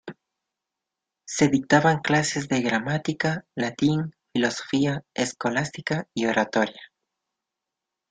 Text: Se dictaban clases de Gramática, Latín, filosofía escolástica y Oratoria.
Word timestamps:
Se 1.27 1.47
dictaban 1.47 1.99
clases 2.01 2.47
de 2.49 2.59
Gramática, 2.63 3.45
Latín, 3.53 4.15
filosofía 4.33 5.05
escolástica 5.13 6.07
y 6.15 6.25
Oratoria. 6.25 6.81